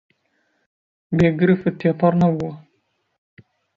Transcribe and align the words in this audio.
بێ 1.17 1.27
گرفت 1.39 1.67
تێپەڕ 1.79 2.13
نەبووە 2.21 2.53